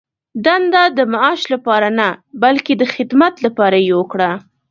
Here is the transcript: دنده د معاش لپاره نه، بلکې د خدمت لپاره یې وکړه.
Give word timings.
دنده 0.45 0.83
د 0.97 0.99
معاش 1.13 1.41
لپاره 1.53 1.87
نه، 1.99 2.07
بلکې 2.43 2.73
د 2.77 2.83
خدمت 2.93 3.33
لپاره 3.45 3.77
یې 3.85 3.93
وکړه. 3.99 4.31